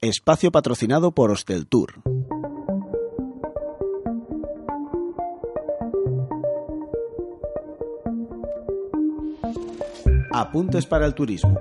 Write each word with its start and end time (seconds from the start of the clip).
Espacio 0.00 0.50
patrocinado 0.50 1.12
por 1.12 1.36
Tour. 1.68 2.02
Apuntes 10.32 10.86
para 10.86 11.06
el 11.06 11.14
turismo. 11.14 11.60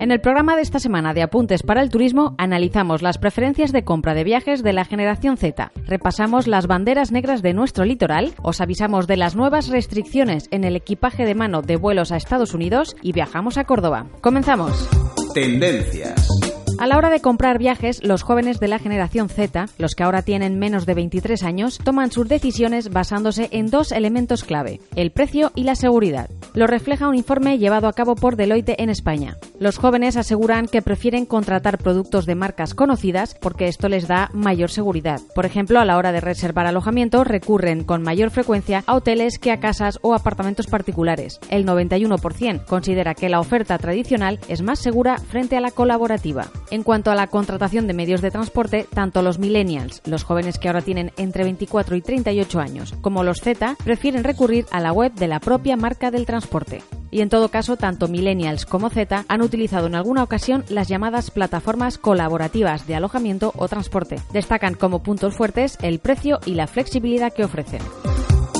En 0.00 0.10
el 0.10 0.20
programa 0.20 0.56
de 0.56 0.62
esta 0.62 0.78
semana 0.78 1.12
de 1.12 1.22
Apuntes 1.22 1.62
para 1.62 1.82
el 1.82 1.90
Turismo 1.90 2.34
analizamos 2.38 3.02
las 3.02 3.18
preferencias 3.18 3.70
de 3.70 3.84
compra 3.84 4.14
de 4.14 4.24
viajes 4.24 4.62
de 4.62 4.72
la 4.72 4.86
generación 4.86 5.36
Z, 5.36 5.72
repasamos 5.86 6.46
las 6.46 6.66
banderas 6.66 7.12
negras 7.12 7.42
de 7.42 7.52
nuestro 7.52 7.84
litoral, 7.84 8.32
os 8.42 8.62
avisamos 8.62 9.06
de 9.06 9.18
las 9.18 9.36
nuevas 9.36 9.68
restricciones 9.68 10.48
en 10.50 10.64
el 10.64 10.74
equipaje 10.74 11.26
de 11.26 11.34
mano 11.34 11.60
de 11.60 11.76
vuelos 11.76 12.12
a 12.12 12.16
Estados 12.16 12.54
Unidos 12.54 12.96
y 13.02 13.12
viajamos 13.12 13.58
a 13.58 13.64
Córdoba. 13.64 14.06
Comenzamos. 14.22 14.88
Tendencias. 15.32 16.59
A 16.80 16.86
la 16.86 16.96
hora 16.96 17.10
de 17.10 17.20
comprar 17.20 17.58
viajes, 17.58 18.02
los 18.02 18.22
jóvenes 18.22 18.58
de 18.58 18.66
la 18.66 18.78
generación 18.78 19.28
Z, 19.28 19.66
los 19.76 19.94
que 19.94 20.02
ahora 20.02 20.22
tienen 20.22 20.58
menos 20.58 20.86
de 20.86 20.94
23 20.94 21.42
años, 21.42 21.76
toman 21.76 22.10
sus 22.10 22.26
decisiones 22.26 22.88
basándose 22.88 23.50
en 23.52 23.66
dos 23.66 23.92
elementos 23.92 24.44
clave, 24.44 24.80
el 24.96 25.10
precio 25.10 25.52
y 25.54 25.64
la 25.64 25.74
seguridad. 25.74 26.30
Lo 26.54 26.66
refleja 26.66 27.06
un 27.06 27.16
informe 27.16 27.58
llevado 27.58 27.86
a 27.86 27.92
cabo 27.92 28.14
por 28.14 28.36
Deloitte 28.36 28.76
en 28.78 28.88
España. 28.88 29.36
Los 29.58 29.76
jóvenes 29.76 30.16
aseguran 30.16 30.68
que 30.68 30.80
prefieren 30.80 31.26
contratar 31.26 31.76
productos 31.76 32.24
de 32.24 32.34
marcas 32.34 32.72
conocidas 32.72 33.36
porque 33.38 33.68
esto 33.68 33.90
les 33.90 34.08
da 34.08 34.30
mayor 34.32 34.70
seguridad. 34.70 35.20
Por 35.34 35.44
ejemplo, 35.44 35.80
a 35.80 35.84
la 35.84 35.98
hora 35.98 36.12
de 36.12 36.22
reservar 36.22 36.66
alojamiento 36.66 37.24
recurren 37.24 37.84
con 37.84 38.02
mayor 38.02 38.30
frecuencia 38.30 38.84
a 38.86 38.94
hoteles 38.94 39.38
que 39.38 39.52
a 39.52 39.60
casas 39.60 39.98
o 40.00 40.14
apartamentos 40.14 40.66
particulares. 40.66 41.40
El 41.50 41.66
91% 41.66 42.64
considera 42.64 43.14
que 43.14 43.28
la 43.28 43.38
oferta 43.38 43.76
tradicional 43.76 44.40
es 44.48 44.62
más 44.62 44.78
segura 44.78 45.18
frente 45.18 45.58
a 45.58 45.60
la 45.60 45.72
colaborativa. 45.72 46.48
En 46.70 46.84
cuanto 46.84 47.10
a 47.10 47.16
la 47.16 47.26
contratación 47.26 47.88
de 47.88 47.94
medios 47.94 48.22
de 48.22 48.30
transporte, 48.30 48.86
tanto 48.94 49.22
los 49.22 49.40
millennials, 49.40 50.02
los 50.04 50.22
jóvenes 50.22 50.58
que 50.58 50.68
ahora 50.68 50.82
tienen 50.82 51.10
entre 51.16 51.42
24 51.42 51.96
y 51.96 52.00
38 52.00 52.60
años, 52.60 52.94
como 53.00 53.24
los 53.24 53.40
Z, 53.40 53.76
prefieren 53.82 54.22
recurrir 54.22 54.66
a 54.70 54.78
la 54.78 54.92
web 54.92 55.12
de 55.14 55.26
la 55.26 55.40
propia 55.40 55.76
marca 55.76 56.12
del 56.12 56.26
transporte. 56.26 56.82
Y 57.10 57.22
en 57.22 57.28
todo 57.28 57.48
caso, 57.48 57.76
tanto 57.76 58.06
millennials 58.06 58.66
como 58.66 58.88
Z 58.88 59.24
han 59.26 59.42
utilizado 59.42 59.88
en 59.88 59.96
alguna 59.96 60.22
ocasión 60.22 60.64
las 60.68 60.86
llamadas 60.86 61.32
plataformas 61.32 61.98
colaborativas 61.98 62.86
de 62.86 62.94
alojamiento 62.94 63.52
o 63.56 63.66
transporte. 63.66 64.20
Destacan 64.32 64.74
como 64.74 65.02
puntos 65.02 65.34
fuertes 65.34 65.76
el 65.82 65.98
precio 65.98 66.38
y 66.46 66.54
la 66.54 66.68
flexibilidad 66.68 67.32
que 67.32 67.44
ofrecen. 67.44 67.82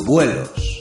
Vuelos. 0.05 0.80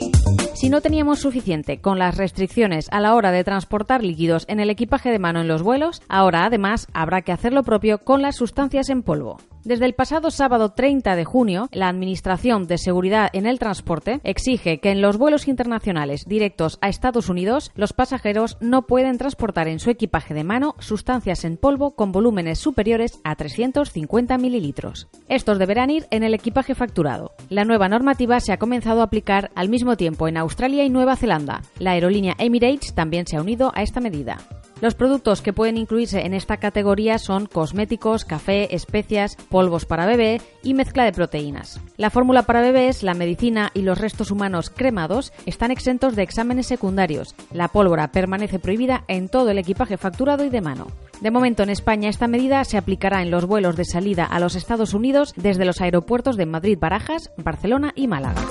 Si 0.59 0.69
no 0.69 0.81
teníamos 0.81 1.19
suficiente 1.19 1.79
con 1.79 1.99
las 1.99 2.17
restricciones 2.17 2.89
a 2.91 2.99
la 2.99 3.15
hora 3.15 3.31
de 3.31 3.45
transportar 3.45 4.03
líquidos 4.03 4.43
en 4.49 4.59
el 4.59 4.69
equipaje 4.69 5.09
de 5.09 5.17
mano 5.17 5.39
en 5.39 5.47
los 5.47 5.63
vuelos, 5.63 6.01
ahora 6.09 6.43
además 6.43 6.85
habrá 6.91 7.21
que 7.21 7.31
hacer 7.31 7.53
lo 7.53 7.63
propio 7.63 7.99
con 7.99 8.21
las 8.21 8.35
sustancias 8.35 8.89
en 8.89 9.01
polvo. 9.01 9.37
Desde 9.65 9.85
el 9.85 9.93
pasado 9.93 10.31
sábado 10.31 10.71
30 10.71 11.15
de 11.17 11.25
junio, 11.25 11.67
la 11.73 11.89
Administración 11.89 12.65
de 12.65 12.77
Seguridad 12.77 13.29
en 13.33 13.45
el 13.45 13.59
Transporte 13.59 14.21
exige 14.23 14.79
que 14.79 14.91
en 14.91 15.01
los 15.01 15.17
vuelos 15.17 15.49
internacionales 15.49 16.23
directos 16.25 16.77
a 16.81 16.87
Estados 16.87 17.27
Unidos 17.27 17.71
los 17.75 17.91
pasajeros 17.91 18.57
no 18.61 18.83
pueden 18.83 19.17
transportar 19.17 19.67
en 19.67 19.79
su 19.79 19.89
equipaje 19.89 20.33
de 20.33 20.45
mano 20.45 20.75
sustancias 20.79 21.43
en 21.43 21.57
polvo 21.57 21.91
con 21.95 22.13
volúmenes 22.13 22.59
superiores 22.59 23.19
a 23.25 23.35
350 23.35 24.37
mililitros. 24.37 25.09
Estos 25.27 25.59
deberán 25.59 25.89
ir 25.89 26.07
en 26.09 26.23
el 26.23 26.33
equipaje 26.33 26.73
facturado. 26.73 27.33
La 27.49 27.65
nueva 27.65 27.89
normativa 27.89 28.39
se 28.39 28.53
ha 28.53 28.59
comenzado 28.59 29.01
a 29.01 29.05
aplicar 29.05 29.51
al 29.55 29.67
mismo 29.67 29.97
tiempo 29.97 30.29
en 30.29 30.37
Australia 30.37 30.85
y 30.85 30.89
Nueva 30.89 31.17
Zelanda. 31.17 31.61
La 31.79 31.91
aerolínea 31.91 32.35
Emirates 32.37 32.93
también 32.95 33.27
se 33.27 33.35
ha 33.35 33.41
unido 33.41 33.73
a 33.75 33.83
esta 33.83 33.99
medida. 33.99 34.37
Los 34.81 34.95
productos 34.95 35.41
que 35.41 35.51
pueden 35.51 35.77
incluirse 35.77 36.25
en 36.25 36.33
esta 36.33 36.57
categoría 36.57 37.17
son 37.17 37.47
cosméticos, 37.47 38.23
café, 38.23 38.73
especias, 38.75 39.35
polvos 39.49 39.85
para 39.85 40.05
bebé 40.05 40.41
y 40.63 40.73
mezcla 40.73 41.03
de 41.03 41.11
proteínas. 41.11 41.81
La 41.97 42.09
fórmula 42.09 42.43
para 42.43 42.61
bebés, 42.61 43.03
la 43.03 43.13
medicina 43.13 43.71
y 43.73 43.81
los 43.81 43.97
restos 43.97 44.31
humanos 44.31 44.69
cremados 44.69 45.33
están 45.45 45.71
exentos 45.71 46.15
de 46.15 46.23
exámenes 46.23 46.67
secundarios. 46.67 47.35
La 47.51 47.67
pólvora 47.67 48.11
permanece 48.11 48.59
prohibida 48.59 49.03
en 49.07 49.27
todo 49.27 49.49
el 49.49 49.57
equipaje 49.57 49.97
facturado 49.97 50.45
y 50.45 50.49
de 50.49 50.61
mano. 50.61 50.87
De 51.21 51.31
momento 51.31 51.63
en 51.63 51.69
España 51.69 52.09
esta 52.09 52.27
medida 52.27 52.63
se 52.63 52.77
aplicará 52.77 53.21
en 53.21 53.31
los 53.31 53.45
vuelos 53.45 53.75
de 53.75 53.83
salida 53.83 54.23
a 54.23 54.39
los 54.39 54.55
Estados 54.55 54.93
Unidos 54.93 55.33
desde 55.35 55.65
los 55.65 55.81
aeropuertos 55.81 56.37
de 56.37 56.45
Madrid, 56.45 56.77
Barajas, 56.79 57.31
Barcelona 57.37 57.91
y 57.95 58.07
Málaga. 58.07 58.41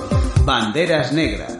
Banderas 0.45 1.11
negras. 1.11 1.58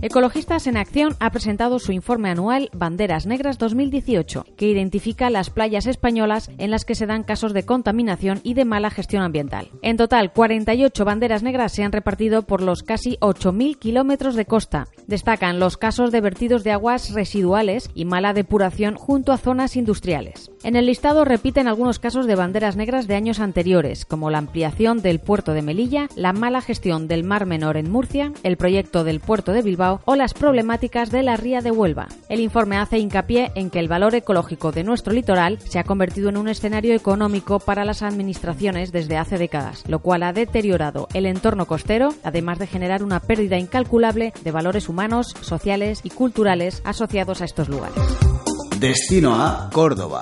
Ecologistas 0.00 0.68
en 0.68 0.76
Acción 0.76 1.16
ha 1.18 1.30
presentado 1.30 1.80
su 1.80 1.90
informe 1.90 2.30
anual 2.30 2.70
Banderas 2.72 3.26
Negras 3.26 3.58
2018, 3.58 4.46
que 4.56 4.68
identifica 4.68 5.28
las 5.28 5.50
playas 5.50 5.86
españolas 5.86 6.52
en 6.56 6.70
las 6.70 6.84
que 6.84 6.94
se 6.94 7.06
dan 7.06 7.24
casos 7.24 7.52
de 7.52 7.64
contaminación 7.64 8.40
y 8.44 8.54
de 8.54 8.64
mala 8.64 8.90
gestión 8.90 9.24
ambiental. 9.24 9.70
En 9.82 9.96
total, 9.96 10.32
48 10.32 11.04
banderas 11.04 11.42
negras 11.42 11.72
se 11.72 11.82
han 11.82 11.90
repartido 11.90 12.42
por 12.42 12.62
los 12.62 12.84
casi 12.84 13.16
8.000 13.16 13.76
kilómetros 13.76 14.36
de 14.36 14.44
costa. 14.44 14.86
Destacan 15.08 15.58
los 15.58 15.78
casos 15.78 16.12
de 16.12 16.20
vertidos 16.20 16.64
de 16.64 16.70
aguas 16.70 17.14
residuales 17.14 17.88
y 17.94 18.04
mala 18.04 18.34
depuración 18.34 18.94
junto 18.94 19.32
a 19.32 19.38
zonas 19.38 19.74
industriales. 19.74 20.50
En 20.62 20.76
el 20.76 20.84
listado 20.84 21.24
repiten 21.24 21.66
algunos 21.66 21.98
casos 21.98 22.26
de 22.26 22.34
banderas 22.34 22.76
negras 22.76 23.06
de 23.06 23.14
años 23.14 23.40
anteriores, 23.40 24.04
como 24.04 24.28
la 24.28 24.36
ampliación 24.36 25.00
del 25.00 25.18
puerto 25.18 25.54
de 25.54 25.62
Melilla, 25.62 26.08
la 26.14 26.34
mala 26.34 26.60
gestión 26.60 27.08
del 27.08 27.24
Mar 27.24 27.46
Menor 27.46 27.78
en 27.78 27.90
Murcia, 27.90 28.34
el 28.42 28.58
proyecto 28.58 29.02
del 29.02 29.20
puerto 29.20 29.52
de 29.52 29.62
Bilbao 29.62 30.02
o 30.04 30.14
las 30.14 30.34
problemáticas 30.34 31.10
de 31.10 31.22
la 31.22 31.38
ría 31.38 31.62
de 31.62 31.70
Huelva. 31.70 32.08
El 32.28 32.40
informe 32.40 32.76
hace 32.76 32.98
hincapié 32.98 33.50
en 33.54 33.70
que 33.70 33.78
el 33.78 33.88
valor 33.88 34.14
ecológico 34.14 34.72
de 34.72 34.84
nuestro 34.84 35.14
litoral 35.14 35.58
se 35.60 35.78
ha 35.78 35.84
convertido 35.84 36.28
en 36.28 36.36
un 36.36 36.48
escenario 36.48 36.94
económico 36.94 37.60
para 37.60 37.86
las 37.86 38.02
administraciones 38.02 38.92
desde 38.92 39.16
hace 39.16 39.38
décadas, 39.38 39.84
lo 39.88 40.00
cual 40.00 40.22
ha 40.22 40.34
deteriorado 40.34 41.08
el 41.14 41.24
entorno 41.24 41.64
costero, 41.64 42.10
además 42.24 42.58
de 42.58 42.66
generar 42.66 43.02
una 43.02 43.20
pérdida 43.20 43.56
incalculable 43.56 44.34
de 44.44 44.50
valores 44.50 44.90
humanos, 44.98 45.32
sociales 45.42 46.00
y 46.02 46.10
culturales 46.10 46.82
asociados 46.84 47.40
a 47.40 47.44
estos 47.44 47.68
lugares. 47.68 47.96
Destino 48.80 49.36
a 49.36 49.70
Córdoba. 49.72 50.18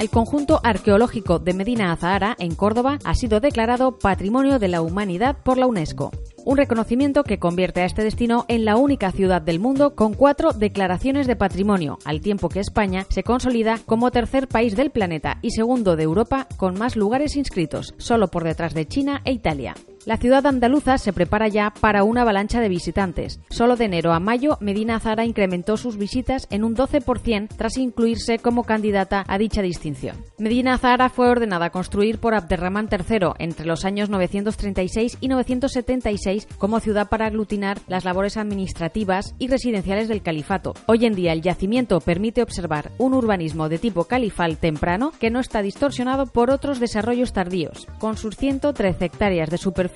El 0.00 0.10
conjunto 0.10 0.58
arqueológico 0.64 1.38
de 1.38 1.54
Medina 1.54 1.92
Azahara, 1.92 2.34
en 2.40 2.56
Córdoba, 2.56 2.98
ha 3.04 3.14
sido 3.14 3.38
declarado 3.38 3.98
Patrimonio 3.98 4.58
de 4.58 4.66
la 4.66 4.82
Humanidad 4.82 5.36
por 5.44 5.56
la 5.56 5.68
UNESCO 5.68 6.10
un 6.44 6.56
reconocimiento 6.56 7.24
que 7.24 7.38
convierte 7.38 7.82
a 7.82 7.84
este 7.84 8.02
destino 8.02 8.44
en 8.48 8.64
la 8.64 8.76
única 8.76 9.12
ciudad 9.12 9.40
del 9.40 9.60
mundo 9.60 9.94
con 9.94 10.14
cuatro 10.14 10.52
declaraciones 10.52 11.26
de 11.26 11.36
patrimonio, 11.36 11.98
al 12.04 12.20
tiempo 12.20 12.48
que 12.48 12.60
España 12.60 13.06
se 13.10 13.22
consolida 13.22 13.78
como 13.86 14.10
tercer 14.10 14.48
país 14.48 14.76
del 14.76 14.90
planeta 14.90 15.38
y 15.42 15.50
segundo 15.50 15.96
de 15.96 16.02
Europa 16.02 16.48
con 16.56 16.78
más 16.78 16.96
lugares 16.96 17.36
inscritos, 17.36 17.94
solo 17.98 18.28
por 18.28 18.44
detrás 18.44 18.74
de 18.74 18.86
China 18.86 19.22
e 19.24 19.32
Italia. 19.32 19.74
La 20.04 20.16
ciudad 20.16 20.44
andaluza 20.46 20.98
se 20.98 21.12
prepara 21.12 21.46
ya 21.46 21.72
para 21.80 22.02
una 22.02 22.22
avalancha 22.22 22.60
de 22.60 22.68
visitantes. 22.68 23.38
Solo 23.50 23.76
de 23.76 23.84
enero 23.84 24.12
a 24.12 24.18
mayo, 24.18 24.58
Medina 24.60 24.98
Zara 24.98 25.24
incrementó 25.24 25.76
sus 25.76 25.96
visitas 25.96 26.48
en 26.50 26.64
un 26.64 26.74
12% 26.74 27.50
tras 27.56 27.76
incluirse 27.76 28.40
como 28.40 28.64
candidata 28.64 29.24
a 29.28 29.38
dicha 29.38 29.62
distinción. 29.62 30.16
Medina 30.38 30.76
Zara 30.76 31.08
fue 31.08 31.28
ordenada 31.28 31.66
a 31.66 31.70
construir 31.70 32.18
por 32.18 32.34
Abderramán 32.34 32.88
III 32.90 33.34
entre 33.38 33.64
los 33.64 33.84
años 33.84 34.10
936 34.10 35.18
y 35.20 35.28
976 35.28 36.48
como 36.58 36.80
ciudad 36.80 37.08
para 37.08 37.26
aglutinar 37.26 37.78
las 37.86 38.04
labores 38.04 38.36
administrativas 38.36 39.36
y 39.38 39.46
residenciales 39.46 40.08
del 40.08 40.22
califato. 40.22 40.74
Hoy 40.86 41.06
en 41.06 41.14
día 41.14 41.32
el 41.32 41.42
yacimiento 41.42 42.00
permite 42.00 42.42
observar 42.42 42.90
un 42.98 43.14
urbanismo 43.14 43.68
de 43.68 43.78
tipo 43.78 44.04
califal 44.04 44.56
temprano 44.56 45.12
que 45.20 45.30
no 45.30 45.38
está 45.38 45.62
distorsionado 45.62 46.26
por 46.26 46.50
otros 46.50 46.80
desarrollos 46.80 47.32
tardíos. 47.32 47.86
Con 48.00 48.16
sus 48.16 48.36
113 48.36 49.04
hectáreas 49.04 49.48
de 49.48 49.58
superficie 49.58 49.91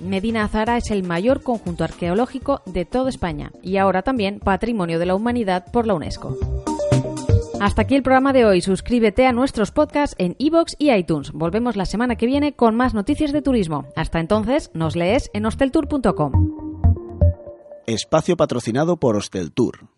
Medina 0.00 0.44
Azara 0.44 0.76
es 0.76 0.90
el 0.90 1.02
mayor 1.02 1.42
conjunto 1.42 1.84
arqueológico 1.84 2.62
de 2.66 2.84
toda 2.84 3.08
España 3.10 3.52
y 3.62 3.76
ahora 3.76 4.02
también 4.02 4.40
Patrimonio 4.40 4.98
de 4.98 5.06
la 5.06 5.14
Humanidad 5.14 5.70
por 5.72 5.86
la 5.86 5.94
UNESCO. 5.94 6.36
Hasta 7.60 7.82
aquí 7.82 7.96
el 7.96 8.02
programa 8.04 8.32
de 8.32 8.44
hoy. 8.44 8.60
Suscríbete 8.60 9.26
a 9.26 9.32
nuestros 9.32 9.72
podcasts 9.72 10.14
en 10.18 10.36
iVoox 10.38 10.74
y 10.78 10.92
iTunes. 10.92 11.32
Volvemos 11.32 11.74
la 11.74 11.86
semana 11.86 12.14
que 12.14 12.26
viene 12.26 12.54
con 12.54 12.76
más 12.76 12.94
noticias 12.94 13.32
de 13.32 13.42
turismo. 13.42 13.86
Hasta 13.96 14.20
entonces, 14.20 14.70
nos 14.74 14.94
lees 14.94 15.28
en 15.34 15.44
hosteltour.com. 15.44 16.32
Espacio 17.86 18.36
patrocinado 18.36 18.98
por 18.98 19.16
Hosteltour. 19.16 19.97